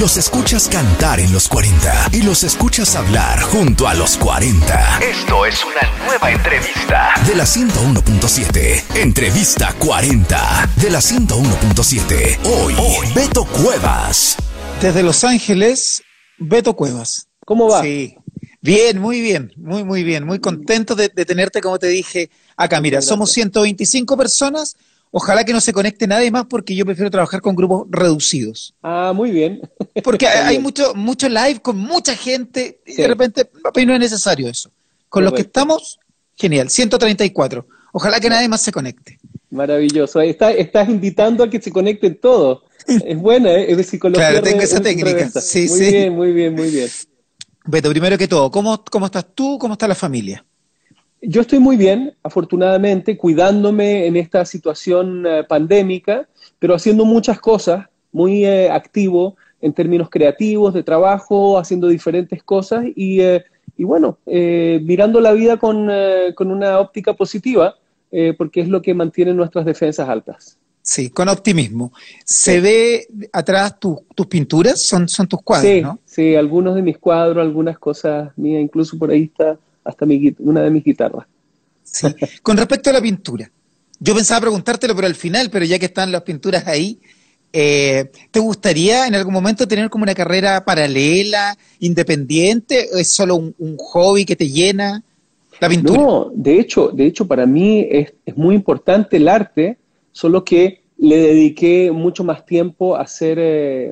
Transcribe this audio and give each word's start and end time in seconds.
Los 0.00 0.18
escuchas 0.18 0.68
cantar 0.68 1.20
en 1.20 1.32
los 1.32 1.48
40 1.48 2.10
y 2.12 2.20
los 2.20 2.44
escuchas 2.44 2.94
hablar 2.96 3.40
junto 3.40 3.88
a 3.88 3.94
los 3.94 4.18
40. 4.18 4.98
Esto 4.98 5.46
es 5.46 5.64
una 5.64 6.04
nueva 6.04 6.30
entrevista 6.30 7.14
de 7.26 7.34
la 7.34 7.44
101.7. 7.44 9.00
Entrevista 9.00 9.74
40 9.78 10.70
de 10.76 10.90
la 10.90 10.98
101.7. 10.98 12.38
Hoy, 12.44 12.74
Hoy, 12.78 13.06
Beto 13.14 13.46
Cuevas. 13.46 14.36
Desde 14.82 15.02
Los 15.02 15.24
Ángeles, 15.24 16.02
Beto 16.36 16.76
Cuevas. 16.76 17.28
¿Cómo 17.46 17.70
va? 17.70 17.80
Sí. 17.80 18.16
Bien, 18.60 19.00
muy 19.00 19.22
bien, 19.22 19.50
muy, 19.56 19.82
muy 19.82 20.04
bien. 20.04 20.26
Muy 20.26 20.40
contento 20.40 20.94
de, 20.94 21.08
de 21.08 21.24
tenerte, 21.24 21.62
como 21.62 21.78
te 21.78 21.86
dije, 21.86 22.28
acá. 22.58 22.82
Mira, 22.82 23.00
somos 23.00 23.32
125 23.32 24.14
personas 24.14 24.76
Ojalá 25.18 25.44
que 25.44 25.52
no 25.54 25.62
se 25.62 25.72
conecte 25.72 26.06
nadie 26.06 26.30
más 26.30 26.44
porque 26.44 26.76
yo 26.76 26.84
prefiero 26.84 27.10
trabajar 27.10 27.40
con 27.40 27.56
grupos 27.56 27.86
reducidos. 27.88 28.74
Ah, 28.82 29.14
muy 29.16 29.30
bien. 29.30 29.62
Porque 30.04 30.28
hay 30.28 30.58
mucho, 30.58 30.94
mucho 30.94 31.26
live 31.26 31.60
con 31.62 31.78
mucha 31.78 32.14
gente 32.14 32.80
y 32.84 32.96
de 32.96 33.08
repente 33.08 33.50
no 33.86 33.94
es 33.94 33.98
necesario 33.98 34.46
eso. 34.46 34.70
Con 35.08 35.24
los 35.24 35.32
que 35.32 35.40
estamos, 35.40 35.98
genial, 36.36 36.68
134. 36.68 37.66
Ojalá 37.92 38.20
que 38.20 38.28
nadie 38.28 38.46
más 38.46 38.60
se 38.60 38.70
conecte. 38.70 39.18
Maravilloso. 39.48 40.20
estás 40.20 40.86
invitando 40.90 41.44
a 41.44 41.48
que 41.48 41.62
se 41.62 41.72
conecten 41.72 42.20
todos. 42.20 42.64
Es 42.86 43.16
buena, 43.16 43.50
¿eh? 43.52 43.70
es 43.70 43.78
de 43.78 43.84
psicología. 43.84 44.28
Claro, 44.28 44.42
tengo 44.42 44.60
esa 44.60 44.82
técnica. 44.82 45.30
Sí, 45.40 45.66
muy 45.66 45.80
bien, 45.80 46.14
muy 46.14 46.32
bien, 46.32 46.54
muy 46.54 46.68
bien. 46.68 46.90
Beto, 47.64 47.88
primero 47.88 48.18
que 48.18 48.28
todo, 48.28 48.50
¿cómo, 48.50 48.84
¿cómo 48.84 49.06
estás 49.06 49.24
tú? 49.34 49.56
¿Cómo 49.58 49.72
está 49.72 49.88
la 49.88 49.94
familia? 49.94 50.44
Yo 51.28 51.40
estoy 51.40 51.58
muy 51.58 51.76
bien, 51.76 52.14
afortunadamente, 52.22 53.16
cuidándome 53.16 54.06
en 54.06 54.14
esta 54.14 54.44
situación 54.44 55.26
eh, 55.26 55.42
pandémica, 55.42 56.28
pero 56.60 56.72
haciendo 56.72 57.04
muchas 57.04 57.40
cosas, 57.40 57.86
muy 58.12 58.46
eh, 58.46 58.70
activo 58.70 59.36
en 59.60 59.72
términos 59.72 60.08
creativos, 60.08 60.72
de 60.72 60.84
trabajo, 60.84 61.58
haciendo 61.58 61.88
diferentes 61.88 62.44
cosas 62.44 62.84
y, 62.94 63.20
eh, 63.22 63.44
bueno, 63.76 64.18
mirando 64.24 65.20
la 65.20 65.32
vida 65.32 65.56
con, 65.56 65.88
una 65.88 66.78
óptica 66.78 67.14
positiva, 67.14 67.74
porque 68.38 68.60
es 68.60 68.68
lo 68.68 68.80
que 68.80 68.94
mantiene 68.94 69.34
nuestras 69.34 69.64
defensas 69.64 70.08
altas. 70.08 70.56
Sí, 70.80 71.10
con 71.10 71.28
optimismo. 71.28 71.92
¿Se 72.24 72.60
ve 72.60 73.08
atrás 73.32 73.76
tus 73.80 74.26
pinturas? 74.28 74.80
¿Son, 74.80 75.08
son 75.08 75.26
tus 75.26 75.42
cuadros? 75.42 75.68
Sí, 75.68 75.82
sí, 76.04 76.36
algunos 76.36 76.76
de 76.76 76.82
mis 76.82 76.98
cuadros, 76.98 77.42
algunas 77.42 77.78
cosas 77.78 78.30
mías, 78.36 78.62
incluso 78.62 78.96
por 78.96 79.10
ahí 79.10 79.24
está 79.24 79.58
hasta 79.86 80.06
mi, 80.06 80.34
una 80.38 80.62
de 80.62 80.70
mis 80.70 80.84
guitarras. 80.84 81.26
Sí. 81.82 82.08
Con 82.42 82.56
respecto 82.56 82.90
a 82.90 82.92
la 82.92 83.00
pintura, 83.00 83.50
yo 83.98 84.14
pensaba 84.14 84.40
preguntártelo 84.40 84.94
pero 84.94 85.06
al 85.06 85.14
final, 85.14 85.50
pero 85.50 85.64
ya 85.64 85.78
que 85.78 85.86
están 85.86 86.12
las 86.12 86.22
pinturas 86.22 86.66
ahí, 86.66 86.98
eh, 87.52 88.10
¿te 88.30 88.40
gustaría 88.40 89.06
en 89.06 89.14
algún 89.14 89.32
momento 89.32 89.66
tener 89.66 89.88
como 89.88 90.02
una 90.02 90.14
carrera 90.14 90.64
paralela, 90.64 91.56
independiente? 91.80 92.88
¿O 92.92 92.98
es 92.98 93.10
solo 93.10 93.36
un, 93.36 93.76
hobby 93.78 94.26
que 94.26 94.36
te 94.36 94.48
llena 94.48 95.02
la 95.60 95.68
pintura? 95.68 95.98
No, 95.98 96.30
de 96.34 96.60
hecho, 96.60 96.88
de 96.88 97.06
hecho 97.06 97.26
para 97.26 97.46
mí 97.46 97.86
es, 97.90 98.12
muy 98.34 98.54
importante 98.54 99.16
el 99.16 99.28
arte, 99.28 99.78
solo 100.12 100.44
que 100.44 100.82
le 100.98 101.16
dediqué 101.16 101.90
mucho 101.92 102.24
más 102.24 102.44
tiempo 102.44 102.96
a 102.96 103.06
ser, 103.06 103.38
eh, 103.40 103.90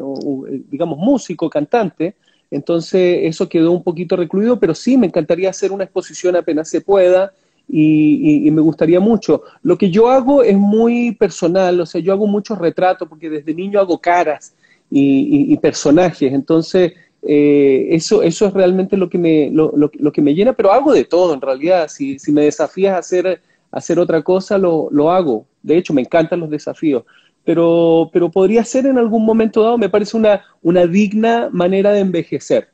digamos, 0.70 0.98
músico, 0.98 1.48
cantante, 1.48 2.16
entonces 2.54 3.20
eso 3.22 3.48
quedó 3.48 3.72
un 3.72 3.82
poquito 3.82 4.16
recluido, 4.16 4.60
pero 4.60 4.74
sí 4.74 4.96
me 4.96 5.06
encantaría 5.06 5.50
hacer 5.50 5.72
una 5.72 5.84
exposición 5.84 6.36
apenas 6.36 6.68
se 6.68 6.80
pueda 6.80 7.32
y, 7.68 8.48
me 8.50 8.60
gustaría 8.60 9.00
mucho. 9.00 9.42
Lo 9.62 9.76
que 9.76 9.90
yo 9.90 10.08
hago 10.08 10.42
es 10.42 10.56
muy 10.56 11.12
personal, 11.12 11.80
o 11.80 11.86
sea, 11.86 12.00
yo 12.00 12.12
hago 12.12 12.26
muchos 12.26 12.58
retratos 12.58 13.08
porque 13.08 13.28
desde 13.28 13.54
niño 13.54 13.80
hago 13.80 13.98
caras 13.98 14.54
y, 14.90 15.56
personajes, 15.56 16.32
entonces 16.32 16.92
eh, 17.26 17.88
eso, 17.90 18.22
eso 18.22 18.46
es 18.46 18.52
realmente 18.52 18.96
lo 18.96 19.08
que, 19.08 19.18
me, 19.18 19.50
lo, 19.50 20.12
que 20.12 20.22
me 20.22 20.34
llena, 20.34 20.52
pero 20.52 20.72
hago 20.72 20.92
de 20.92 21.04
todo 21.04 21.34
en 21.34 21.40
realidad. 21.40 21.88
Si, 21.88 22.18
si 22.18 22.30
me 22.32 22.42
desafías 22.42 22.94
a 22.94 22.98
hacer, 22.98 23.40
hacer 23.72 23.98
otra 23.98 24.22
cosa, 24.22 24.58
lo, 24.58 24.88
lo 24.90 25.10
hago. 25.10 25.46
De 25.62 25.76
hecho, 25.76 25.94
me 25.94 26.02
encantan 26.02 26.40
los 26.40 26.50
desafíos 26.50 27.04
pero, 27.44 28.10
pero 28.12 28.30
podría 28.30 28.64
ser 28.64 28.86
en 28.86 28.98
algún 28.98 29.24
momento 29.24 29.62
dado, 29.62 29.78
me 29.78 29.88
parece 29.88 30.16
una, 30.16 30.42
una 30.62 30.86
digna 30.86 31.48
manera 31.52 31.92
de 31.92 32.00
envejecer. 32.00 32.68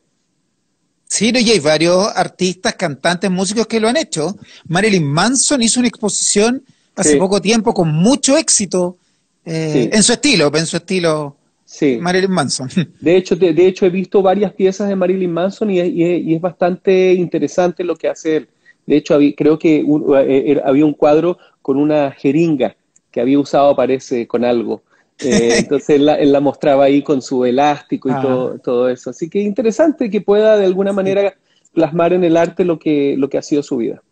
Sí, 1.06 1.32
y 1.34 1.50
hay 1.50 1.58
varios 1.58 2.06
artistas, 2.14 2.75
cantantes, 2.76 3.28
músicos 3.30 3.66
que 3.66 3.80
lo 3.80 3.88
han 3.88 3.97
hecho. 3.97 4.36
Marilyn 4.69 5.04
Manson 5.04 5.60
hizo 5.60 5.80
una 5.80 5.88
exposición 5.88 6.62
hace 6.94 7.16
poco 7.16 7.41
tiempo 7.41 7.75
con 7.75 7.92
mucho 7.92 8.36
éxito 8.36 8.97
eh, 9.44 9.91
en 9.92 10.03
su 10.04 10.12
estilo, 10.12 10.53
en 10.54 10.66
su 10.66 10.76
estilo 10.76 11.36
sí. 11.64 11.98
Marilyn 12.00 12.30
Manson. 12.30 12.69
De 13.00 13.16
hecho, 13.16 13.34
de, 13.34 13.66
hecho, 13.66 13.86
he 13.86 13.91
visto 13.91 14.22
varias 14.22 14.53
piezas 14.53 14.88
de 14.88 14.94
Marilyn 14.94 15.32
Manson 15.32 15.70
y, 15.70 15.80
y, 15.80 16.34
es 16.34 16.41
bastante 16.41 17.12
interesante 17.14 17.82
lo 17.82 17.97
que 17.97 18.09
hace 18.09 18.36
él. 18.36 18.48
De 18.86 18.97
hecho, 18.97 19.19
creo 19.36 19.59
que 19.59 19.84
eh, 20.26 20.60
había 20.64 20.84
un 20.84 20.94
cuadro 20.94 21.38
con 21.60 21.76
una 21.76 22.12
jeringa 22.12 22.76
que 23.10 23.21
había 23.21 23.38
usado, 23.38 23.75
parece, 23.76 24.26
con 24.26 24.44
algo. 24.44 24.82
Eh, 25.22 25.59
entonces 25.59 25.97
él 25.97 26.06
la, 26.06 26.41
mostraba 26.41 26.84
ahí 26.84 27.03
con 27.03 27.21
su 27.21 27.44
elástico 27.44 28.09
y 28.09 28.22
todo, 28.22 28.59
todo, 28.59 28.88
eso. 28.88 29.10
Así 29.10 29.28
que 29.28 29.43
interesante 29.43 30.09
que 30.09 30.22
pueda 30.22 30.56
de 30.56 30.65
alguna 30.65 30.94
manera 30.94 31.34
plasmar 31.75 32.15
en 32.15 32.25
el 32.25 32.38
arte 32.38 32.65
lo 32.65 32.78
que, 32.78 33.16
lo 33.19 33.28
que 33.28 33.37
ha 33.37 33.43
sido 33.43 33.62
su 33.62 33.76
vida. 33.76 34.03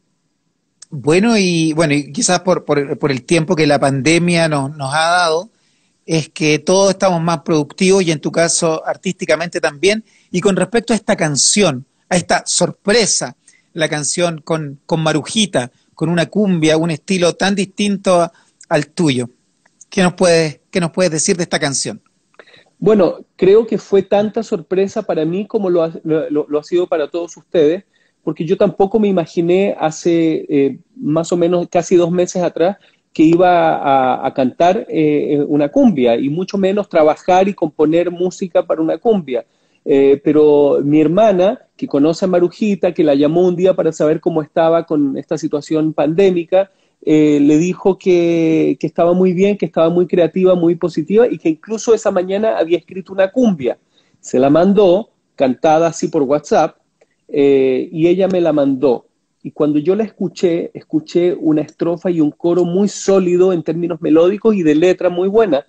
Bueno, 0.90 1.38
y 1.38 1.72
bueno, 1.72 1.94
y 1.94 2.12
quizás 2.12 2.40
por, 2.40 2.66
por, 2.66 3.10
el 3.10 3.22
tiempo 3.24 3.56
que 3.56 3.66
la 3.66 3.78
pandemia 3.78 4.50
nos, 4.50 4.76
nos 4.76 4.92
ha 4.92 5.08
dado, 5.08 5.50
es 6.04 6.28
que 6.28 6.58
todos 6.58 6.90
estamos 6.90 7.22
más 7.22 7.40
productivos 7.40 8.02
y 8.02 8.10
en 8.10 8.20
tu 8.20 8.30
caso 8.30 8.82
artísticamente 8.86 9.62
también. 9.62 10.04
Y 10.30 10.42
con 10.42 10.56
respecto 10.56 10.92
a 10.92 10.96
esta 10.96 11.16
canción, 11.16 11.86
a 12.10 12.16
esta 12.16 12.42
sorpresa, 12.46 13.36
la 13.74 13.88
canción 13.88 14.40
con, 14.42 14.80
con 14.86 15.02
Marujita, 15.02 15.70
con 15.94 16.08
una 16.08 16.26
cumbia, 16.26 16.76
un 16.76 16.90
estilo 16.90 17.34
tan 17.34 17.54
distinto 17.54 18.22
a, 18.22 18.32
al 18.68 18.88
tuyo. 18.88 19.28
¿Qué 19.90 20.02
nos 20.02 20.14
puedes, 20.14 20.60
qué 20.70 20.80
nos 20.80 20.90
puedes 20.90 21.10
decir 21.10 21.36
de 21.36 21.44
esta 21.44 21.58
canción? 21.58 22.02
Bueno, 22.78 23.24
creo 23.36 23.66
que 23.66 23.78
fue 23.78 24.02
tanta 24.02 24.42
sorpresa 24.42 25.02
para 25.02 25.24
mí 25.24 25.46
como 25.46 25.68
lo 25.68 25.82
ha, 25.82 25.92
lo, 26.04 26.58
ha 26.58 26.62
sido 26.62 26.86
para 26.86 27.10
todos 27.10 27.36
ustedes, 27.36 27.84
porque 28.22 28.44
yo 28.44 28.56
tampoco 28.56 29.00
me 29.00 29.08
imaginé 29.08 29.74
hace 29.78 30.46
eh, 30.48 30.78
más 30.96 31.32
o 31.32 31.36
menos 31.36 31.66
casi 31.68 31.96
dos 31.96 32.10
meses 32.10 32.42
atrás 32.42 32.76
que 33.12 33.24
iba 33.24 34.24
a, 34.24 34.32
cantar 34.34 34.86
eh, 34.88 35.42
una 35.48 35.70
cumbia 35.70 36.14
y 36.16 36.28
mucho 36.28 36.56
menos 36.56 36.88
trabajar 36.88 37.48
y 37.48 37.54
componer 37.54 38.12
música 38.12 38.64
para 38.64 38.80
una 38.80 38.98
cumbia. 38.98 39.44
Eh, 39.84 40.20
pero 40.22 40.80
mi 40.84 41.00
hermana, 41.00 41.66
que 41.76 41.88
conoce 41.88 42.26
a 42.26 42.28
Marujita, 42.28 42.92
que 42.92 43.02
la 43.02 43.14
llamó 43.14 43.48
un 43.48 43.56
día 43.56 43.74
para 43.74 43.90
saber 43.90 44.20
cómo 44.20 44.42
estaba 44.42 44.84
con 44.84 45.16
esta 45.16 45.38
situación 45.38 45.94
pandémica, 45.94 46.70
eh, 47.02 47.38
le 47.40 47.58
dijo 47.58 47.98
que, 47.98 48.76
estaba 48.80 49.12
muy 49.12 49.32
bien, 49.32 49.56
que 49.56 49.66
estaba 49.66 49.88
muy 49.88 50.06
creativa, 50.06 50.54
muy 50.54 50.74
positiva 50.74 51.26
y 51.28 51.38
que 51.38 51.48
incluso 51.48 51.94
esa 51.94 52.10
mañana 52.10 52.58
había 52.58 52.78
escrito 52.78 53.12
una 53.12 53.30
cumbia. 53.30 53.78
Se 54.20 54.38
la 54.38 54.50
mandó, 54.50 55.10
cantada 55.36 55.88
así 55.88 56.08
por 56.08 56.22
WhatsApp, 56.22 56.76
eh, 57.28 57.88
y 57.92 58.08
ella 58.08 58.28
me 58.28 58.40
la 58.40 58.52
mandó. 58.52 59.06
Y 59.42 59.52
cuando 59.52 59.78
yo 59.78 59.94
la 59.94 60.04
escuché, 60.04 60.70
escuché 60.74 61.34
una 61.34 61.62
estrofa 61.62 62.10
y 62.10 62.20
un 62.20 62.32
coro 62.32 62.64
muy 62.64 62.88
sólido 62.88 63.52
en 63.52 63.62
términos 63.62 64.00
melódicos 64.00 64.54
y 64.56 64.62
de 64.62 64.74
letra 64.74 65.08
muy 65.08 65.28
buena. 65.28 65.64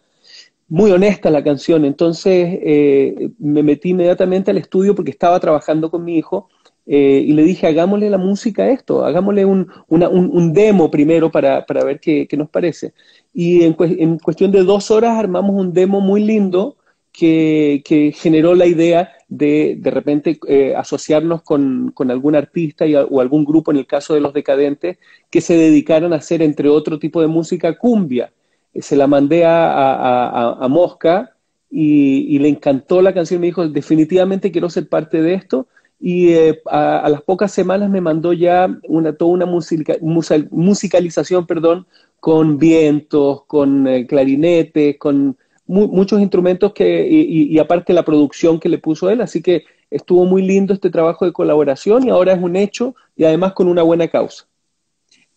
Muy 0.68 0.92
honesta 0.92 1.30
la 1.30 1.44
canción. 1.44 1.86
Entonces 1.86 2.60
eh, 2.62 3.30
me 3.38 3.64
metí 3.64 3.90
inmediatamente 3.90 4.52
al 4.52 4.58
estudio 4.58 4.96
porque 4.96 5.12
estaba 5.12 5.40
trabajando 5.40 5.92
con 5.92 6.04
mi 6.04 6.18
hijo 6.18 6.50
eh, 6.92 7.24
y 7.24 7.34
le 7.34 7.44
dije, 7.44 7.68
hagámosle 7.68 8.10
la 8.10 8.18
música 8.18 8.64
a 8.64 8.72
esto, 8.72 9.06
hagámosle 9.06 9.46
un, 9.46 10.54
demo 10.54 10.90
primero 10.90 11.32
para, 11.32 11.64
ver 11.86 12.00
qué, 12.00 12.28
nos 12.36 12.50
parece. 12.50 12.94
Y 13.32 13.62
en, 13.64 14.18
cuestión 14.18 14.52
de 14.52 14.64
dos 14.64 14.90
horas 14.90 15.16
armamos 15.20 15.56
un 15.56 15.72
demo 15.72 16.02
muy 16.02 16.24
lindo 16.24 16.78
que, 17.12 17.84
generó 18.16 18.56
la 18.56 18.66
idea 18.66 19.12
de 19.28 19.76
de 19.78 19.92
repente 19.92 20.40
eh, 20.48 20.74
asociarnos 20.76 21.44
con, 21.44 21.94
algún 22.10 22.36
artista 22.36 22.86
o 23.08 23.22
algún 23.22 23.46
grupo, 23.46 23.70
en 23.70 23.78
el 23.78 23.86
caso 23.86 24.16
de 24.16 24.22
los 24.22 24.34
decadentes, 24.34 24.98
que 25.30 25.42
se 25.42 25.56
dedicaran 25.56 26.12
a 26.12 26.16
hacer, 26.16 26.42
entre 26.42 26.70
otro 26.70 26.98
tipo 26.98 27.22
de 27.22 27.28
música, 27.28 27.78
cumbia. 27.78 28.34
Eh, 28.74 28.82
se 28.82 28.96
la 28.96 29.06
mandé 29.06 29.44
a, 29.46 30.68
Mosca 30.72 31.36
y, 31.70 32.36
y 32.36 32.40
le 32.40 32.50
encantó 32.50 33.04
la 33.04 33.14
canción, 33.14 33.42
me 33.42 33.48
dijo, 33.48 33.68
definitivamente 33.70 34.52
quiero 34.52 34.72
ser 34.72 34.90
parte 34.90 35.22
de 35.22 35.36
esto 35.36 35.68
y 36.00 36.34
eh, 36.34 36.62
a, 36.66 37.08
las 37.10 37.22
pocas 37.22 37.52
semanas 37.52 37.90
me 37.90 38.02
mandó 38.02 38.32
ya 38.32 38.68
una, 38.88 39.14
toda 39.14 39.32
una 39.32 39.46
musicalización 39.46 41.46
perdón, 41.46 41.86
con 42.20 42.58
vientos, 42.58 43.44
con 43.46 43.88
eh, 43.88 44.08
clarinetes, 44.08 44.98
con 44.98 45.38
muchos 45.68 46.20
instrumentos 46.20 46.74
que, 46.74 47.08
y, 47.08 47.54
y, 47.54 47.60
aparte 47.60 47.94
la 47.94 48.04
producción 48.04 48.60
que 48.60 48.70
le 48.70 48.80
puso 48.80 49.12
él, 49.12 49.22
así 49.22 49.44
que 49.44 49.66
estuvo 49.92 50.26
muy 50.26 50.42
lindo 50.42 50.74
este 50.74 50.90
trabajo 50.90 51.26
de 51.26 51.34
colaboración 51.34 52.08
y 52.08 52.10
ahora 52.10 52.34
es 52.34 52.42
un 52.42 52.56
hecho 52.56 52.96
y 53.16 53.26
además 53.26 53.54
con 53.54 53.68
una 53.68 53.84
buena 53.84 54.08
causa. 54.08 54.48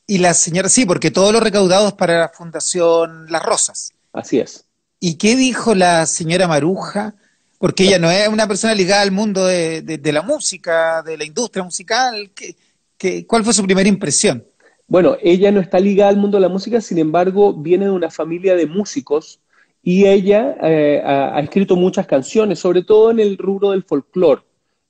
Y 0.07 0.19
la 0.19 0.33
señora, 0.33 0.69
sí, 0.69 0.87
porque 0.87 1.11
todo 1.11 1.33
lo 1.33 1.41
recaudado 1.41 1.89
es 1.89 1.95
para 1.95 2.19
la 2.19 2.29
Fundación 2.31 3.27
Las 3.31 3.45
Rosas. 3.45 3.93
Así 4.13 4.39
es. 4.39 4.65
¿Y 5.01 5.15
qué 5.15 5.37
dijo 5.37 5.75
la 5.75 6.07
señora 6.07 6.49
Maruja 6.49 7.15
porque 7.63 7.85
ella 7.85 8.01
no 8.01 8.11
es 8.11 8.27
una 8.27 8.49
persona 8.49 8.75
ligada 8.75 9.03
al 9.03 9.13
mundo 9.13 9.47
de, 9.47 10.01
la 10.13 10.23
música, 10.23 11.01
de 11.01 11.17
la 11.17 11.23
industria 11.23 11.63
musical. 11.63 12.33
¿Qué, 12.99 13.25
cuál 13.25 13.45
fue 13.45 13.53
su 13.53 13.63
primera 13.63 13.89
impresión? 13.89 14.45
Bueno, 14.89 15.17
ella 15.23 15.53
no 15.53 15.61
está 15.61 15.79
ligada 15.79 16.11
al 16.11 16.17
mundo 16.17 16.39
de 16.39 16.41
la 16.41 16.49
música, 16.49 16.81
sin 16.81 16.99
embargo, 16.99 17.55
viene 17.55 17.85
de 17.85 17.93
una 17.93 18.11
familia 18.11 18.57
de 18.57 18.67
músicos 18.67 19.39
y 19.81 20.07
ella 20.07 20.57
eh, 20.61 21.03
ha, 21.07 21.39
escrito 21.39 21.77
muchas 21.77 22.09
canciones, 22.09 22.59
sobre 22.59 22.83
todo 22.83 23.13
en 23.13 23.21
el 23.21 23.39
rubro 23.39 23.71
del 23.71 23.85
folclore, 23.85 24.43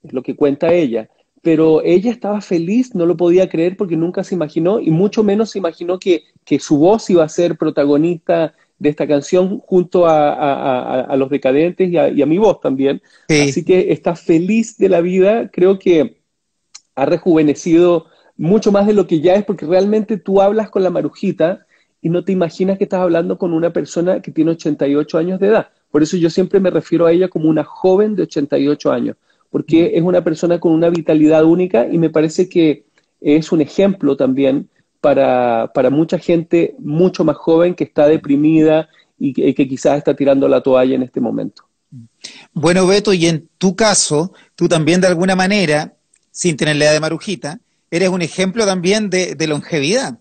es 0.02 0.14
lo 0.14 0.22
que 0.22 0.34
cuenta 0.34 0.72
ella. 0.72 1.10
Pero 1.42 1.82
ella 1.84 2.10
estaba 2.10 2.40
feliz, 2.40 2.94
no 2.94 3.04
lo 3.04 3.18
podía 3.18 3.50
creer 3.50 3.76
porque 3.76 3.98
nunca 3.98 4.25
se 4.25 4.34
imaginó, 4.34 4.80
y 4.80 4.90
mucho 4.90 5.22
menos 5.22 5.50
se 5.50 5.58
imaginó 5.58 5.98
que, 5.98 6.25
su 6.58 6.78
voz 6.78 7.10
iba 7.10 7.22
a 7.22 7.28
ser 7.28 7.58
protagonista 7.58 8.54
de 8.82 8.88
esta 8.88 9.06
canción 9.06 9.61
junto 9.61 10.06
a, 10.08 11.14
los 11.17 11.31
decadentes 11.31 11.88
y, 11.88 11.96
a, 11.96 12.26
mi 12.26 12.37
voz 12.37 12.61
también. 12.61 13.00
Así 13.29 13.64
que 13.64 13.93
está 13.93 14.17
feliz 14.17 14.76
de 14.76 14.88
la 14.88 15.00
vida, 15.00 15.49
creo 15.52 15.79
que 15.79 16.20
ha 16.96 17.06
rejuvenecido 17.06 18.06
mucho 18.37 18.73
más 18.73 18.88
de 18.88 18.93
lo 18.93 19.06
que 19.06 19.20
ya 19.20 19.37
es, 19.37 19.44
porque 19.44 19.67
realmente 19.67 20.17
tú 20.17 20.43
hablas 20.43 20.69
con 20.69 20.82
la 20.82 20.90
marujita 20.90 21.64
y 22.00 22.08
no 22.08 22.25
te 22.25 22.32
imaginas 22.32 22.76
que 22.76 22.84
estás 22.84 23.00
hablando 23.00 23.38
con 23.38 23.52
una 23.52 23.73
persona 23.73 24.20
que 24.20 24.32
tiene 24.32 24.50
88 24.50 25.17
años 25.17 25.38
de 25.38 25.46
edad. 25.46 25.69
Por 25.93 26.02
eso 26.02 26.17
yo 26.17 26.28
siempre 26.28 26.58
me 26.58 26.70
refiero 26.70 27.06
a 27.06 27.12
ella 27.12 27.28
como 27.28 27.49
una 27.49 27.62
joven 27.62 28.17
de 28.17 28.25
88 28.25 28.90
años, 28.90 29.17
porque 29.49 29.85
mm. 29.85 29.99
es 29.99 30.02
una 30.02 30.25
persona 30.25 30.58
con 30.58 30.73
una 30.73 30.90
vitalidad 30.90 31.44
única 31.44 31.87
y 31.87 31.99
me 31.99 32.11
parece 32.11 32.49
que 32.49 32.85
es 33.20 33.52
un 33.52 33.61
ejemplo 33.61 34.17
también 34.17 34.69
para, 35.02 35.90
mucha 35.90 36.19
gente 36.19 36.75
mucho 36.78 37.25
más 37.25 37.37
joven 37.37 37.75
que 37.75 37.84
está 37.84 38.06
deprimida 38.06 38.88
y 39.19 39.34
que, 39.34 39.54
que 39.54 39.69
quizás 39.69 39.99
está 39.99 40.14
tirando 40.14 40.49
la 40.49 40.62
toalla 40.62 40.94
en 40.94 41.02
este 41.02 41.20
momento. 41.20 41.64
Bueno, 42.54 42.87
Beto, 42.87 43.12
y 43.12 43.26
en 43.26 43.49
tu 43.58 43.76
caso, 43.76 44.32
tú 44.54 44.69
también 44.69 45.00
de 45.00 45.08
alguna 45.08 45.37
manera, 45.37 45.94
sin 46.31 46.56
tener 46.56 46.76
la 46.76 46.87
edad 46.87 46.93
de 46.94 47.00
Marujita, 47.00 47.58
eres 47.90 48.08
un 48.08 48.22
ejemplo 48.22 48.64
también 48.64 49.10
de, 49.10 49.37
longevidad. 49.46 50.19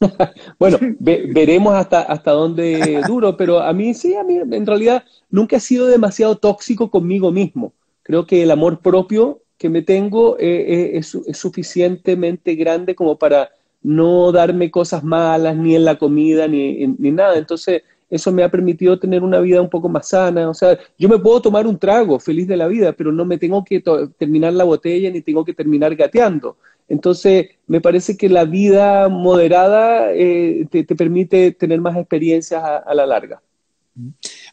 bueno, 0.58 0.78
veremos 0.98 1.74
hasta, 1.74 2.02
hasta 2.02 2.30
dónde 2.30 3.02
duro, 3.06 3.36
pero 3.36 3.60
a 3.60 3.72
mí 3.72 3.92
sí, 3.94 4.14
a 4.14 4.24
mí 4.24 4.36
en 4.36 4.66
realidad 4.66 5.04
nunca 5.28 5.56
he 5.56 5.60
sido 5.60 5.86
demasiado 5.86 6.36
tóxico 6.36 6.90
conmigo 6.90 7.30
mismo. 7.30 7.72
Creo 8.02 8.26
que 8.26 8.42
el 8.42 8.50
amor 8.50 8.80
propio 8.80 9.40
que 9.58 9.68
me 9.68 9.82
tengo 9.82 10.36
eh, 10.38 10.92
eh, 10.94 10.98
es, 10.98 11.16
suficientemente 11.38 12.54
grande 12.54 12.94
como 12.94 13.18
para 13.18 13.50
no 13.84 14.32
darme 14.32 14.72
cosas 14.72 15.04
malas 15.04 15.56
ni 15.56 15.76
en 15.76 15.84
la 15.84 15.96
comida 15.96 16.48
ni, 16.48 16.86
ni 16.86 17.12
nada. 17.12 17.38
Entonces, 17.38 17.82
eso 18.10 18.32
me 18.32 18.42
ha 18.42 18.50
permitido 18.50 18.98
tener 18.98 19.22
una 19.22 19.40
vida 19.40 19.60
un 19.60 19.70
poco 19.70 19.88
más 19.88 20.08
sana. 20.08 20.48
O 20.48 20.54
sea, 20.54 20.78
yo 20.98 21.08
me 21.08 21.18
puedo 21.18 21.40
tomar 21.40 21.66
un 21.66 21.78
trago 21.78 22.18
feliz 22.18 22.46
de 22.46 22.56
la 22.56 22.66
vida, 22.68 22.92
pero 22.92 23.12
no 23.12 23.24
me 23.24 23.38
tengo 23.38 23.64
que 23.64 23.82
terminar 24.18 24.52
la 24.52 24.64
botella 24.64 25.10
ni 25.10 25.20
tengo 25.20 25.44
que 25.44 25.54
terminar 25.54 25.94
gateando. 25.94 26.56
Entonces, 26.88 27.46
me 27.66 27.80
parece 27.80 28.16
que 28.16 28.28
la 28.28 28.44
vida 28.44 29.08
moderada 29.08 30.12
eh, 30.12 30.66
te, 30.70 30.84
permite 30.84 31.52
tener 31.52 31.80
más 31.80 31.96
experiencias 31.96 32.62
a, 32.62 32.94
la 32.94 33.06
larga. 33.06 33.42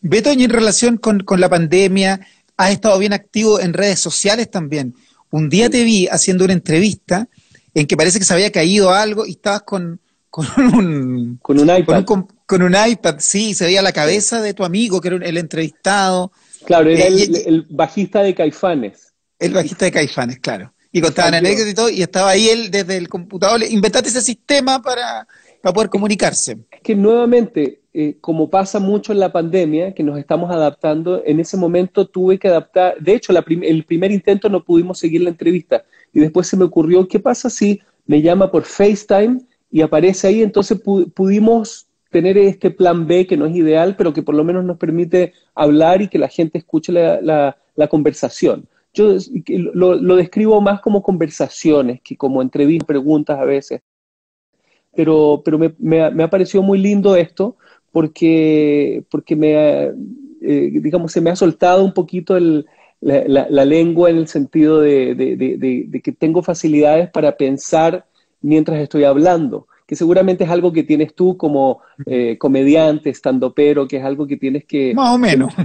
Beto, 0.01 0.31
y 0.34 0.44
en 0.44 0.50
relación 0.50 0.98
con, 0.98 1.24
la 1.38 1.50
pandemia, 1.50 2.19
has 2.57 2.72
estado 2.72 2.98
bien 3.00 3.13
activo 3.13 3.60
en 3.60 3.74
redes 3.74 4.00
sociales 4.00 4.50
también. 4.50 4.95
Un 5.30 5.50
día 5.50 5.69
te 5.69 5.84
vi 5.84 6.07
haciendo 6.07 6.45
una 6.45 6.54
entrevista 6.54 7.27
en 7.74 7.88
que 7.88 7.98
parece 7.98 8.20
que 8.20 8.26
se 8.26 8.34
había 8.34 8.52
caído 8.52 8.92
algo 8.92 9.26
y 9.26 9.32
estabas 9.32 9.62
con, 9.64 10.00
un, 10.74 11.40
con 11.42 11.60
un 11.60 11.76
iPad. 11.76 12.06
Con 12.06 12.62
un, 12.62 12.76
iPad, 12.76 13.16
sí, 13.20 13.54
se 13.54 13.66
veía 13.66 13.82
la 13.82 13.94
cabeza 13.94 14.42
de 14.42 14.54
tu 14.54 14.64
amigo, 14.66 15.00
que 15.00 15.08
era 15.10 15.18
el 15.26 15.38
entrevistado. 15.38 16.32
Claro, 16.66 16.90
era 16.90 17.06
eh, 17.06 17.08
el, 17.08 17.36
el, 17.46 17.68
bajista 17.70 18.24
de 18.24 18.36
Caifanes. 18.36 19.14
El 19.40 19.54
bajista 19.54 19.86
de 19.86 19.92
Caifanes, 19.92 20.40
claro 20.40 20.74
y 20.92 21.02
contaban 21.02 21.34
anécdotas 21.34 21.72
y 21.72 21.74
todo, 21.74 21.90
y 21.90 22.02
estaba 22.02 22.32
ahí 22.32 22.50
él 22.50 22.70
desde 22.70 22.98
el 22.98 23.08
computador, 23.08 23.62
inventaste 23.64 24.10
ese 24.10 24.22
sistema 24.22 24.82
para, 24.82 25.28
poder 25.74 25.90
comunicarse. 25.90 26.58
Es 26.70 26.82
que 26.82 26.96
nuevamente, 26.96 27.82
eh, 27.94 28.18
como 28.20 28.50
pasa 28.50 28.80
mucho 28.80 29.14
en 29.14 29.20
la 29.20 29.32
pandemia, 29.32 29.94
que 29.94 30.04
nos 30.04 30.18
estamos 30.18 30.52
adaptando, 30.52 31.24
en 31.26 31.40
ese 31.40 31.56
momento 31.56 32.08
tuve 32.08 32.38
que 32.38 32.50
adaptar, 32.50 32.98
de 33.00 33.16
hecho, 33.16 33.34
el 33.34 33.86
primer 33.86 34.12
intento 34.12 34.50
no 34.50 34.64
pudimos 34.64 35.00
seguir 35.00 35.22
la 35.22 35.30
entrevista, 35.30 35.84
y 36.13 36.19
después 36.19 36.48
se 36.48 36.58
me 36.58 36.66
ocurrió, 36.66 37.08
¿qué 37.08 37.19
pasa 37.19 37.50
si 37.50 37.81
me 38.06 38.22
llama 38.22 38.52
por 38.52 38.63
FaceTime 38.63 39.42
y 39.72 39.81
aparece 39.81 40.28
ahí? 40.28 40.44
Entonces 40.44 40.80
pudimos 41.13 41.88
tener 42.10 42.38
este 42.38 42.72
plan 42.72 43.08
B 43.08 43.25
que 43.25 43.38
no 43.38 43.46
es 43.46 43.56
ideal, 43.56 43.96
pero 43.96 44.13
que 44.13 44.24
por 44.24 44.36
lo 44.36 44.44
menos 44.44 44.66
nos 44.66 44.78
permite 44.78 45.34
hablar 45.56 46.02
y 46.02 46.10
que 46.10 46.19
la 46.19 46.28
gente 46.28 46.58
escuche 46.58 46.92
la 46.92 47.88
conversación. 47.90 48.68
Yo 48.94 49.16
lo, 49.74 50.16
describo 50.16 50.60
más 50.60 50.81
como 50.81 51.02
conversaciones 51.02 52.02
que 52.02 52.18
como 52.18 52.42
entrevistas, 52.42 52.86
preguntas 52.86 53.40
a 53.40 53.46
veces. 53.46 53.81
Pero, 54.94 55.42
pero 55.46 55.58
me, 55.80 56.02
ha 56.02 56.30
parecido 56.30 56.62
muy 56.62 56.78
lindo 56.78 57.16
esto 57.16 57.56
porque, 57.92 59.06
porque 59.10 59.36
me, 59.38 59.86
eh, 60.42 60.72
digamos, 60.81 61.13
se 61.13 61.22
me 61.22 61.30
ha 61.30 61.36
soltado 61.38 61.86
un 61.86 61.94
poquito 61.94 62.36
la, 63.01 63.65
lengua 63.65 64.09
en 64.09 64.18
el 64.18 64.27
sentido 64.27 64.80
de, 64.80 66.01
que 66.03 66.12
tengo 66.12 66.44
facilidades 66.44 67.09
para 67.09 67.36
pensar 67.36 68.06
mientras 68.42 68.80
estoy 68.80 69.03
hablando, 69.03 69.68
que 69.86 69.95
seguramente 69.95 70.44
es 70.44 70.50
algo 70.50 70.71
que 70.71 70.83
tienes 70.83 71.13
tú 71.13 71.38
como 71.38 71.81
eh, 72.06 72.38
comediante, 72.38 73.09
estando 73.09 73.53
pero, 73.53 73.88
que 73.88 73.98
es 73.98 74.03
algo 74.03 74.27
que 74.27 74.38
tienes 74.38 74.65
que... 74.65 74.94
Más 74.94 75.13
o 75.13 75.18
menos. 75.18 75.53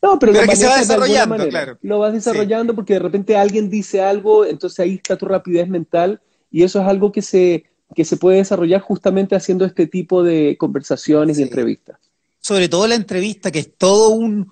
No, 0.00 0.16
pero, 0.18 0.32
que 0.32 0.54
se 0.54 0.68
va 0.68 0.78
desarrollando, 0.78 1.48
claro. 1.48 1.76
Lo 1.82 1.98
vas 1.98 2.12
desarrollando 2.12 2.72
porque 2.72 2.92
de 2.92 3.00
repente 3.00 3.36
alguien 3.36 3.68
dice 3.68 4.00
algo, 4.00 4.44
entonces 4.44 4.78
ahí 4.78 4.94
está 4.94 5.16
tu 5.16 5.26
rapidez 5.26 5.68
mental 5.68 6.20
y 6.52 6.62
eso 6.62 6.80
es 6.80 6.86
algo 6.86 7.10
que 7.10 7.20
se, 7.20 7.64
que 7.94 8.04
se 8.04 8.16
puede 8.16 8.38
desarrollar 8.38 8.80
justamente 8.80 9.34
haciendo 9.34 9.64
este 9.64 9.88
tipo 9.88 10.22
de 10.22 10.56
conversaciones 10.56 11.38
y 11.38 11.42
entrevistas. 11.42 11.98
Sobre 12.40 12.68
todo 12.68 12.86
la 12.86 12.94
entrevista, 12.94 13.50
que 13.50 13.58
es 13.58 13.74
todo 13.76 14.10
un, 14.10 14.46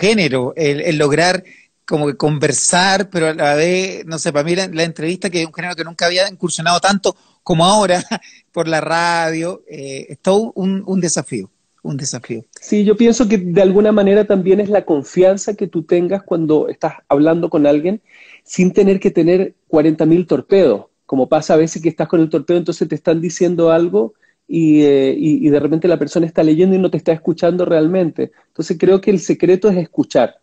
género, 0.00 0.54
el, 0.56 0.96
lograr 0.96 1.44
como 1.88 2.06
que 2.06 2.16
conversar, 2.16 3.08
pero 3.08 3.28
a 3.28 3.34
la 3.34 3.54
vez, 3.54 4.04
no 4.04 4.18
sé, 4.18 4.32
para 4.32 4.44
mí 4.44 4.54
la, 4.54 4.82
entrevista, 4.84 5.30
que 5.30 5.40
es 5.40 5.46
un 5.46 5.54
género 5.54 5.74
que 5.74 5.84
nunca 5.84 6.06
había 6.06 6.28
incursionado 6.28 6.80
tanto 6.80 7.16
como 7.42 7.64
ahora 7.64 8.04
por 8.52 8.68
la 8.68 8.80
radio, 8.80 9.62
eh, 9.66 10.06
es 10.10 10.18
todo 10.18 10.52
un 10.54 11.00
desafío 11.00 11.50
un 11.82 11.96
desafío. 11.96 12.44
Sí, 12.60 12.84
yo 12.84 12.96
pienso 12.96 13.28
que 13.28 13.38
de 13.38 13.62
alguna 13.62 13.92
manera 13.92 14.24
también 14.24 14.60
es 14.60 14.68
la 14.68 14.84
confianza 14.84 15.54
que 15.54 15.66
tú 15.66 15.82
tengas 15.82 16.22
cuando 16.22 16.68
estás 16.68 16.94
hablando 17.08 17.48
con 17.50 17.66
alguien 17.66 18.00
sin 18.44 18.72
tener 18.72 19.00
que 19.00 19.10
tener 19.10 19.54
40.000 19.68 20.26
torpedos, 20.26 20.86
como 21.06 21.28
pasa 21.28 21.54
a 21.54 21.58
veces 21.58 21.82
que 21.82 21.88
estás 21.88 22.08
con 22.08 22.20
el 22.20 22.28
torpedo, 22.28 22.58
entonces 22.58 22.88
te 22.88 22.94
están 22.94 23.20
diciendo 23.20 23.70
algo 23.70 24.14
eh, 24.48 25.14
y, 25.18 25.46
y, 25.46 25.50
de 25.50 25.60
repente 25.60 25.88
la 25.88 25.98
persona 25.98 26.26
está 26.26 26.42
leyendo 26.42 26.74
y 26.74 26.78
no 26.78 26.90
te 26.90 26.96
está 26.96 27.12
escuchando 27.12 27.64
realmente. 27.64 28.32
Entonces 28.48 28.76
creo 28.78 29.00
que 29.00 29.10
el 29.10 29.20
secreto 29.20 29.68
es 29.68 29.76
escuchar. 29.76 30.36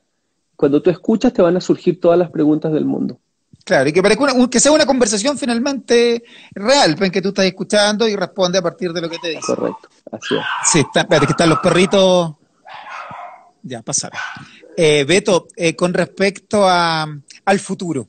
Cuando 0.55 0.81
tú 0.81 0.89
escuchas 0.89 1.33
te 1.33 1.41
van 1.41 1.57
a 1.57 1.61
surgir 1.61 1.99
todas 1.99 2.17
las 2.17 2.29
preguntas 2.29 2.71
del 2.71 2.85
mundo. 2.85 3.19
Claro, 3.63 3.89
y 3.89 3.93
que, 3.93 4.03
parezca 4.03 4.49
que 4.49 4.59
sea 4.59 4.71
una 4.71 4.85
conversación 4.85 5.39
finalmente 5.39 6.23
real, 6.53 6.95
en 6.99 7.11
que 7.11 7.21
tú 7.21 7.29
estás 7.29 7.45
escuchando 7.45 8.07
y 8.07 8.15
responde 8.15 8.59
a 8.59 8.61
partir 8.61 8.93
de 8.93 9.01
lo 9.01 9.09
que 9.09 9.17
te 9.17 9.29
dice. 9.29 9.55
Correcto, 9.55 9.89
así 10.11 10.35
es. 10.35 10.41
Sí, 10.71 10.79
está, 10.79 11.07
que 11.07 11.25
están 11.25 11.49
los 11.49 11.59
perritos. 11.59 12.35
Ya, 13.63 13.81
pasaron. 13.81 14.19
Eh, 14.77 15.03
Beto, 15.07 15.47
eh, 15.55 15.75
con 15.75 15.95
respecto 15.95 16.67
a, 16.67 17.07
al 17.45 17.59
futuro, 17.59 18.07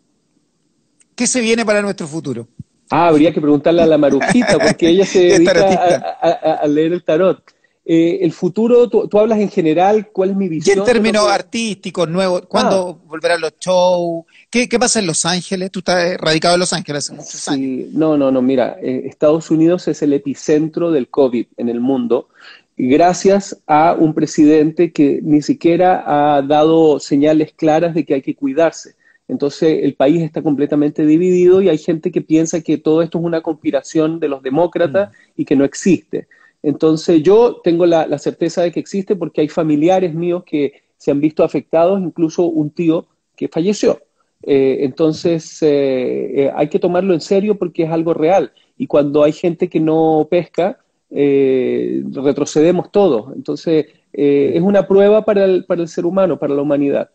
¿qué 1.15 1.26
se 1.26 1.41
viene 1.41 1.65
para 1.65 1.81
nuestro 1.81 2.07
futuro? 2.07 2.49
Ah, 2.91 3.09
habría 3.09 3.33
que 3.33 3.41
preguntarle 3.41 3.83
a 3.83 3.87
la 3.87 3.97
Marujita, 3.99 4.59
porque 4.59 4.88
ella 4.88 5.07
se 5.07 5.21
dedica 5.38 6.19
a, 6.21 6.67
leer 6.67 6.93
el 6.93 7.03
tarot. 7.03 7.43
Eh, 7.88 8.19
el 8.23 8.33
futuro, 8.33 8.88
tú, 8.88 9.09
hablas 9.16 9.38
en 9.38 9.49
general, 9.49 10.09
¿cuál 10.12 10.31
es 10.31 10.37
mi 10.37 10.49
visión? 10.49 10.76
Y 10.76 10.81
en 10.81 10.85
términos 10.85 11.28
artísticos, 11.28 12.09
nuevos, 12.09 12.43
¿cuándo 12.49 12.99
ah. 13.00 13.07
volverán 13.07 13.40
los 13.40 13.52
shows? 13.61 14.25
¿Qué, 14.50 14.66
pasa 14.76 14.99
en 14.99 15.07
Los 15.07 15.25
Ángeles? 15.25 15.71
Tú 15.71 15.78
estás 15.78 16.19
radicado 16.19 16.55
en 16.55 16.61
Los 16.61 16.73
Ángeles 16.73 17.05
hace 17.05 17.12
muchos 17.12 17.40
sí, 17.40 17.88
No, 17.93 18.16
no, 18.16 18.33
no, 18.33 18.43
mira, 18.43 18.76
eh, 18.83 19.02
Estados 19.05 19.52
Unidos 19.52 19.87
es 19.87 20.02
el 20.02 20.14
epicentro 20.14 20.90
del 20.90 21.09
COVID 21.09 21.47
en 21.59 21.69
el 21.69 21.78
mundo, 21.78 22.28
gracias 22.76 23.57
a 23.69 23.95
un 23.97 24.14
presidente 24.14 24.90
que 24.90 25.21
ni 25.23 25.40
siquiera 25.40 26.02
ha 26.07 26.43
dado 26.43 26.99
señales 26.99 27.52
claras 27.52 27.95
de 27.95 28.05
que 28.05 28.14
hay 28.14 28.23
que 28.23 28.35
cuidarse. 28.35 28.97
Entonces 29.28 29.85
el 29.85 29.95
país 29.95 30.23
está 30.23 30.43
completamente 30.43 31.07
dividido 31.07 31.62
y 31.62 31.69
hay 31.69 31.78
gente 31.78 32.11
que 32.11 32.21
piensa 32.21 32.62
que 32.62 32.78
todo 32.78 33.02
esto 33.02 33.19
es 33.19 33.25
una 33.25 33.43
conspiración 33.43 34.19
de 34.19 34.26
los 34.26 34.43
demócratas 34.43 35.11
mm. 35.11 35.40
y 35.40 35.45
que 35.45 35.55
no 35.55 35.64
existe. 35.64 36.26
Entonces 36.66 37.23
yo 37.23 37.61
tengo 37.62 37.87
la, 37.87 38.18
certeza 38.18 38.61
de 38.61 38.73
que 38.73 38.80
existe 38.80 39.14
porque 39.14 39.40
hay 39.40 39.49
familiares 39.49 40.12
míos 40.12 40.42
que 40.44 40.82
se 40.96 41.12
han 41.12 41.20
visto 41.20 41.44
afectados, 41.44 42.00
incluso 42.00 42.42
un 42.42 42.70
tío 42.70 43.06
que 43.37 43.46
falleció. 43.46 44.02
Eh, 44.42 44.78
entonces 44.80 45.62
eh, 45.62 46.32
eh, 46.35 46.52
hay 46.56 46.68
que 46.68 46.80
tomarlo 46.80 47.14
en 47.14 47.20
serio 47.20 47.56
porque 47.56 47.85
es 47.85 47.90
algo 47.90 48.14
real. 48.14 48.52
Y 48.76 48.88
cuando 48.88 49.23
hay 49.23 49.30
gente 49.30 49.68
que 49.68 49.78
no 49.78 50.26
pesca, 50.28 50.80
retrocedemos 51.08 52.90
todos. 52.90 53.32
Entonces 53.37 53.87
es 54.12 54.61
una 54.61 54.88
prueba 54.88 55.25
para 55.25 55.44
el, 55.44 55.66
para 55.66 55.82
el 55.82 55.88
ser 55.88 56.04
humano, 56.04 56.37
para 56.37 56.52
la 56.52 56.62
humanidad. 56.62 57.11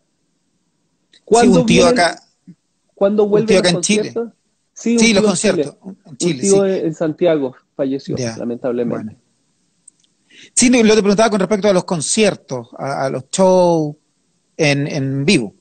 ¿Cuándo 1.26 1.60
un 1.60 1.66
tío 1.66 1.86
acá. 1.86 2.22
¿Cuándo 2.94 3.28
vuelve 3.28 3.58
acá 3.58 3.68
en 3.68 3.82
Chile? 3.82 4.14
Sí, 4.72 5.12
los 5.12 5.24
conciertos. 5.24 5.76
En 6.06 6.16
Chile, 6.16 6.34
un 6.36 6.40
tío 6.40 6.64
en 6.64 6.94
Santiago 6.94 7.54
falleció, 7.76 8.16
lamentablemente. 8.38 9.21
Sí, 10.54 10.70
lo 10.70 10.94
te 10.94 11.00
preguntaba 11.00 11.30
con 11.30 11.40
respecto 11.40 11.68
a 11.68 11.72
los 11.72 11.84
conciertos, 11.84 12.68
a, 12.76 13.08
los 13.10 13.28
shows 13.30 13.96
en, 14.56 14.86
en, 14.86 15.24
vivo. 15.24 15.54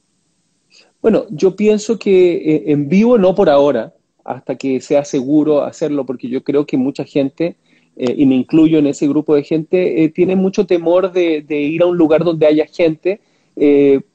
Bueno, 1.01 1.25
yo 1.29 1.55
pienso 1.55 1.97
que 1.97 2.35
eh, 2.35 2.63
en 2.67 2.87
vivo 2.89 3.17
no 3.17 3.33
por 3.33 3.49
ahora, 3.49 3.93
hasta 4.23 4.55
que 4.55 4.81
sea 4.81 5.03
seguro 5.03 5.63
hacerlo, 5.63 6.05
porque 6.05 6.29
yo 6.29 6.43
creo 6.43 6.65
que 6.65 6.77
mucha 6.77 7.03
gente, 7.03 7.55
eh, 7.95 8.13
y 8.17 8.25
me 8.25 8.35
incluyo 8.35 8.77
en 8.77 8.87
ese 8.87 9.07
grupo 9.07 9.35
de 9.35 9.43
gente, 9.43 10.03
eh, 10.03 10.09
tiene 10.09 10.35
mucho 10.35 10.65
temor 10.65 11.11
de, 11.11 11.43
ir 11.49 11.81
a 11.81 11.87
un 11.87 11.97
lugar 11.97 12.23
donde 12.23 12.45
haya 12.45 12.65
gente 12.65 13.19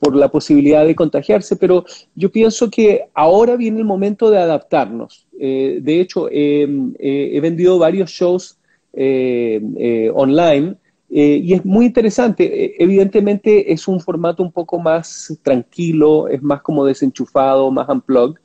por 0.00 0.16
la 0.16 0.28
posibilidad 0.28 0.84
de 0.84 0.96
contagiarse, 0.96 1.54
pero 1.56 1.84
yo 2.16 2.32
pienso 2.32 2.68
que 2.68 3.04
ahora 3.14 3.54
viene 3.54 3.78
el 3.78 3.84
momento 3.84 4.30
de 4.30 4.38
adaptarnos. 4.38 5.26
de 5.38 6.00
hecho, 6.00 6.28
he 6.30 7.38
vendido 7.40 7.78
varios 7.78 8.10
shows 8.10 8.58
eh, 8.98 9.60
eh, 9.76 10.10
online. 10.14 10.76
Eh, 11.10 11.40
y 11.44 11.52
es 11.52 11.64
muy 11.64 11.86
interesante. 11.86 12.82
Evidentemente 12.82 13.72
es 13.72 13.86
un 13.86 14.00
formato 14.00 14.42
un 14.42 14.50
poco 14.50 14.78
más 14.78 15.38
tranquilo, 15.42 16.28
es 16.28 16.42
más 16.42 16.62
como 16.62 16.84
desenchufado, 16.84 17.70
más 17.70 17.88
unplugged. 17.88 18.40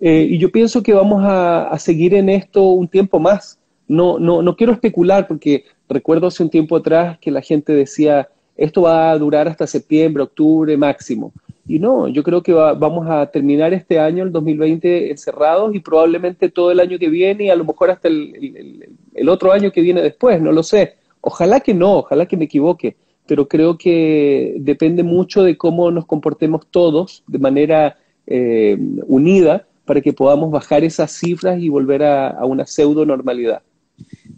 y 0.00 0.38
yo 0.38 0.50
pienso 0.50 0.82
que 0.82 0.94
vamos 0.94 1.22
a, 1.24 1.76
seguir 1.78 2.14
en 2.14 2.28
esto 2.28 2.62
un 2.62 2.88
tiempo 2.88 3.18
más. 3.18 3.58
No, 3.88 4.18
no, 4.18 4.40
no 4.42 4.56
quiero 4.56 4.72
especular 4.72 5.26
porque 5.26 5.64
recuerdo 5.88 6.28
hace 6.28 6.42
un 6.42 6.50
tiempo 6.50 6.76
atrás 6.76 7.18
que 7.18 7.30
la 7.30 7.42
gente 7.42 7.72
decía, 7.72 8.28
esto 8.56 8.82
va 8.82 9.10
a 9.10 9.18
durar 9.18 9.48
hasta 9.48 9.66
septiembre, 9.66 10.22
octubre 10.22 10.76
máximo. 10.76 11.32
Y 11.68 11.78
no, 11.78 12.08
yo 12.08 12.22
creo 12.22 12.42
que 12.42 12.54
vamos 12.54 13.06
a 13.10 13.26
terminar 13.26 13.74
este 13.74 14.00
año, 14.00 14.24
el 14.24 14.32
2020, 14.32 15.10
encerrados 15.10 15.74
y 15.74 15.80
probablemente 15.80 16.48
todo 16.48 16.70
el 16.70 16.80
año 16.80 16.98
que 16.98 17.10
viene 17.10 17.44
y 17.44 17.50
a 17.50 17.56
lo 17.56 17.66
mejor 17.66 17.90
hasta 17.90 18.08
el, 18.08 19.28
otro 19.28 19.52
año 19.52 19.70
que 19.70 19.82
viene 19.82 20.00
después, 20.00 20.40
no 20.40 20.50
lo 20.50 20.62
sé. 20.62 20.96
Ojalá 21.20 21.60
que 21.60 21.74
no, 21.74 21.98
ojalá 21.98 22.24
que 22.24 22.38
me 22.38 22.46
equivoque, 22.46 22.96
pero 23.26 23.46
creo 23.46 23.76
que 23.76 24.54
depende 24.60 25.02
mucho 25.02 25.42
de 25.42 25.58
cómo 25.58 25.90
nos 25.90 26.06
comportemos 26.06 26.66
todos 26.70 27.22
de 27.26 27.38
manera 27.38 27.98
eh, 28.26 28.78
unida 29.06 29.66
para 29.84 30.00
que 30.00 30.14
podamos 30.14 30.50
bajar 30.50 30.84
esas 30.84 31.12
cifras 31.12 31.60
y 31.60 31.68
volver 31.68 32.02
a, 32.02 32.28
a 32.28 32.46
una 32.46 32.66
pseudo 32.66 33.04
normalidad. 33.04 33.60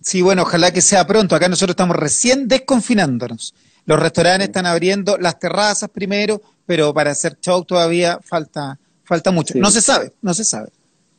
Sí, 0.02 0.20
bueno, 0.20 0.42
ojalá 0.42 0.72
que 0.72 0.80
sea 0.80 1.06
pronto. 1.06 1.36
Acá 1.36 1.48
nosotros 1.48 1.74
estamos 1.74 1.94
recién 1.94 2.48
desconfinándonos. 2.48 3.54
Los 3.86 4.00
restaurantes 4.00 4.48
están 4.48 4.66
abriendo, 4.66 5.16
las 5.18 5.38
terrazas 5.38 5.90
primero, 5.90 6.40
pero 6.70 6.94
para 6.94 7.10
hacer 7.10 7.36
show 7.40 7.64
todavía 7.64 8.20
falta, 8.22 8.78
falta 9.02 9.32
mucho. 9.32 9.54
No 9.58 9.72
se 9.72 9.80
sabe, 9.80 10.12
no 10.22 10.32
se 10.32 10.44
sabe. 10.44 10.68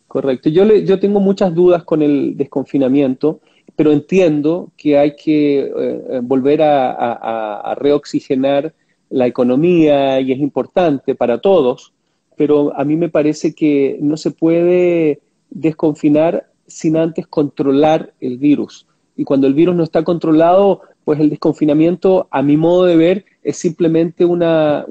Correcto. 0.08 0.48
Yo, 0.48 0.64
le, 0.64 0.86
yo 0.86 0.98
tengo 0.98 1.20
muchas 1.20 1.54
dudas 1.54 1.84
con 1.84 2.02
el 2.02 2.38
desconfinamiento, 2.38 3.42
pero 3.76 3.92
entiendo 3.92 4.72
que 4.78 4.98
hay 4.98 5.18
que 5.18 5.60
eh, 5.60 5.72
eh, 5.78 6.20
volver 6.24 6.62
a, 6.62 7.76
reoxigenar 7.78 8.74
la 9.10 9.28
economía 9.28 10.22
y 10.22 10.32
es 10.32 10.40
importante 10.40 11.16
para 11.16 11.40
todos, 11.40 11.92
pero 12.38 12.74
a 12.74 12.86
mí 12.86 12.96
me 12.96 13.10
parece 13.10 13.54
que 13.54 13.98
no 14.00 14.16
se 14.16 14.32
puede 14.32 15.20
desconfinar 15.50 16.48
sin 16.66 16.96
antes 16.96 17.28
controlar 17.28 18.14
el 18.22 18.38
virus. 18.38 18.88
Y 19.18 19.26
cuando 19.26 19.48
el 19.48 19.54
virus 19.54 19.76
no 19.76 19.84
está 19.84 20.02
controlado, 20.06 20.80
pues 21.04 21.20
el 21.20 21.30
desconfinamiento, 21.30 22.30
a 22.32 22.42
mi 22.42 22.56
modo 22.56 22.86
de 22.86 22.96
ver, 22.96 23.26
es 23.44 23.58
simplemente 23.58 24.24
una, 24.26 24.86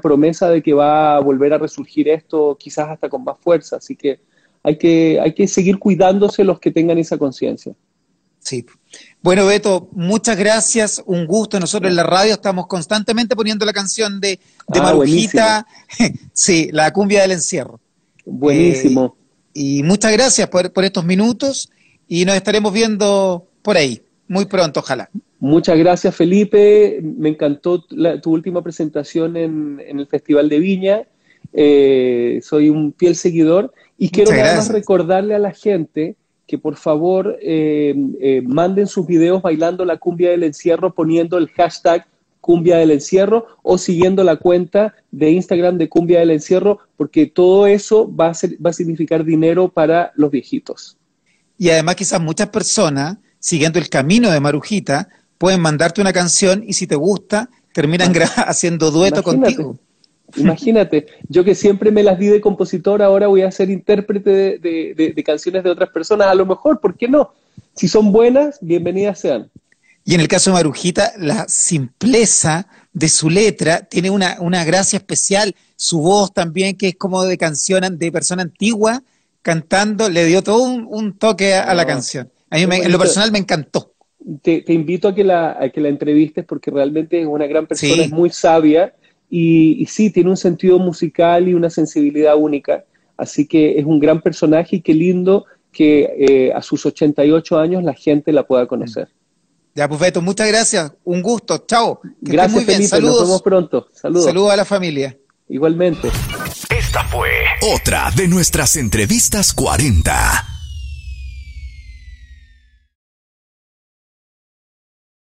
promesa 0.00 0.48
de 0.48 0.62
que 0.62 0.72
va 0.72 1.16
a 1.16 1.20
volver 1.20 1.52
a 1.52 1.58
resurgir 1.58 2.08
esto 2.08 2.56
quizás 2.58 2.88
hasta 2.90 3.08
con 3.08 3.24
más 3.24 3.36
fuerza. 3.40 3.76
Así 3.76 3.96
que 3.96 4.20
hay 4.62 4.76
que, 4.76 5.18
hay 5.20 5.34
que 5.34 5.48
seguir 5.48 5.78
cuidándose 5.78 6.44
los 6.44 6.60
que 6.60 6.70
tengan 6.70 6.98
esa 6.98 7.18
conciencia. 7.18 7.74
Sí. 8.38 8.64
Bueno, 9.20 9.46
Beto, 9.46 9.88
muchas 9.92 10.36
gracias, 10.38 11.02
un 11.06 11.26
gusto. 11.26 11.58
Nosotros 11.58 11.90
en 11.90 11.96
la 11.96 12.04
radio 12.04 12.34
estamos 12.34 12.66
constantemente 12.66 13.34
poniendo 13.34 13.66
la 13.66 13.72
canción 13.72 14.20
de, 14.20 14.38
de 14.68 14.78
ah, 14.78 14.82
Marujita, 14.82 15.66
sí, 16.32 16.68
la 16.72 16.92
cumbia 16.92 17.22
del 17.22 17.32
encierro. 17.32 17.80
Buenísimo. 18.24 19.16
Eh, 19.16 19.28
y 19.54 19.82
muchas 19.82 20.12
gracias 20.12 20.48
por, 20.48 20.72
por 20.72 20.84
estos 20.84 21.04
minutos 21.04 21.68
y 22.06 22.24
nos 22.24 22.36
estaremos 22.36 22.72
viendo 22.72 23.48
por 23.62 23.76
ahí, 23.76 24.02
muy 24.28 24.44
pronto, 24.44 24.80
ojalá. 24.80 25.10
Muchas 25.40 25.78
gracias, 25.78 26.16
Felipe. 26.16 27.00
Me 27.02 27.28
encantó 27.28 27.84
tu 27.84 28.32
última 28.32 28.62
presentación 28.62 29.36
en, 29.36 29.80
el 29.86 30.06
Festival 30.06 30.48
de 30.48 30.58
Viña. 30.58 31.02
Eh, 31.52 32.40
soy 32.42 32.68
un 32.68 32.92
fiel 32.92 33.14
seguidor 33.14 33.72
y 33.96 34.10
quiero 34.10 34.32
más 34.32 34.68
recordarle 34.68 35.34
a 35.34 35.38
la 35.38 35.52
gente 35.52 36.16
que 36.46 36.58
por 36.58 36.76
favor 36.76 37.38
eh, 37.40 37.94
eh, 38.20 38.42
manden 38.42 38.86
sus 38.86 39.06
videos 39.06 39.40
bailando 39.42 39.84
la 39.84 39.98
cumbia 39.98 40.30
del 40.30 40.42
encierro 40.42 40.94
poniendo 40.94 41.38
el 41.38 41.48
hashtag 41.48 42.06
cumbia 42.40 42.78
del 42.78 42.90
encierro 42.90 43.46
o 43.62 43.78
siguiendo 43.78 44.24
la 44.24 44.36
cuenta 44.36 44.94
de 45.10 45.30
Instagram 45.30 45.78
de 45.78 45.88
cumbia 45.88 46.20
del 46.20 46.30
encierro 46.30 46.78
porque 46.96 47.26
todo 47.26 47.66
eso 47.66 48.14
va 48.14 48.28
a, 48.28 48.32
va 48.64 48.70
a 48.70 48.72
significar 48.72 49.24
dinero 49.24 49.68
para 49.68 50.12
los 50.16 50.30
viejitos. 50.30 50.96
Y 51.58 51.70
además 51.70 51.96
quizás 51.96 52.20
muchas 52.20 52.48
personas 52.48 53.18
siguiendo 53.38 53.78
el 53.78 53.88
camino 53.88 54.30
de 54.30 54.40
Marujita 54.40 55.08
pueden 55.38 55.60
mandarte 55.60 56.00
una 56.00 56.12
canción 56.12 56.64
y 56.66 56.74
si 56.74 56.86
te 56.86 56.96
gusta, 56.96 57.48
terminan 57.72 58.12
haciendo 58.36 58.90
dueto 58.90 59.22
contigo. 59.22 59.78
Imagínate, 60.36 61.06
yo 61.28 61.42
que 61.42 61.54
siempre 61.54 61.90
me 61.90 62.02
las 62.02 62.18
di 62.18 62.26
de 62.26 62.40
compositor, 62.40 63.02
ahora 63.02 63.28
voy 63.28 63.42
a 63.42 63.50
ser 63.50 63.70
intérprete 63.70 64.58
de, 64.58 65.22
canciones 65.24 65.64
de 65.64 65.70
otras 65.70 65.88
personas, 65.88 66.28
a 66.28 66.34
lo 66.34 66.44
mejor, 66.44 66.80
¿por 66.80 66.96
qué 66.96 67.08
no? 67.08 67.32
Si 67.74 67.88
son 67.88 68.12
buenas, 68.12 68.58
bienvenidas 68.60 69.20
sean. 69.20 69.50
Y 70.04 70.14
en 70.14 70.20
el 70.20 70.28
caso 70.28 70.50
de 70.50 70.54
Marujita, 70.54 71.12
la 71.18 71.46
simpleza 71.48 72.66
de 72.92 73.08
su 73.08 73.30
letra 73.30 73.80
tiene 73.82 74.10
una, 74.10 74.36
una 74.40 74.64
gracia 74.64 74.98
especial, 74.98 75.54
su 75.76 76.00
voz 76.00 76.32
también, 76.34 76.76
que 76.76 76.88
es 76.88 76.96
como 76.96 77.24
de 77.24 77.38
canción 77.38 77.98
de 77.98 78.12
persona 78.12 78.42
antigua, 78.42 79.02
cantando, 79.40 80.10
le 80.10 80.26
dio 80.26 80.42
todo 80.42 80.62
un, 80.62 81.16
toque 81.18 81.54
a, 81.54 81.72
la 81.74 81.86
canción. 81.86 82.30
A 82.50 82.56
mí 82.56 82.64
en 82.70 82.92
lo 82.92 82.98
personal 82.98 83.32
me 83.32 83.38
encantó 83.38 83.94
te, 84.42 84.64
invito 84.72 85.08
a 85.08 85.14
que, 85.14 85.24
la, 85.24 85.70
que 85.72 85.80
la 85.80 85.88
entrevistes 85.88 86.44
porque 86.44 86.70
realmente 86.70 87.20
es 87.20 87.26
una 87.26 87.46
gran 87.46 87.66
persona, 87.66 88.02
es 88.02 88.10
muy 88.10 88.30
sabia 88.30 88.94
y, 89.30 89.86
sí, 89.86 90.10
tiene 90.10 90.30
un 90.30 90.36
sentido 90.36 90.78
musical 90.78 91.48
y 91.48 91.54
una 91.54 91.70
sensibilidad 91.70 92.36
única. 92.36 92.84
Así 93.16 93.46
que 93.46 93.78
es 93.78 93.84
un 93.84 93.98
gran 93.98 94.20
personaje 94.20 94.76
y 94.76 94.80
qué 94.80 94.94
lindo 94.94 95.44
que 95.72 96.14
eh, 96.18 96.52
a 96.54 96.62
sus 96.62 96.86
88 96.86 97.58
años 97.58 97.82
la 97.82 97.94
gente 97.94 98.32
la 98.32 98.46
pueda 98.46 98.66
conocer. 98.66 99.08
Ya, 99.74 99.88
pues 99.88 100.00
Beto, 100.00 100.22
muchas 100.22 100.48
gracias. 100.48 100.92
Un 101.04 101.22
gusto. 101.22 101.64
Chao. 101.66 102.00
gracias, 102.20 102.52
muy 102.52 102.64
Felipe. 102.64 102.88
Saludos. 102.88 103.20
Nos 103.20 103.28
vemos 103.28 103.42
pronto. 103.42 103.88
Saludos. 103.92 104.24
Saludos 104.24 104.52
a 104.52 104.56
la 104.56 104.64
familia. 104.64 105.16
Igualmente. 105.48 106.08
Esta 106.76 107.04
fue 107.04 107.30
otra 107.74 108.10
de 108.16 108.28
nuestras 108.28 108.76
entrevistas 108.76 109.52
40. 109.52 110.47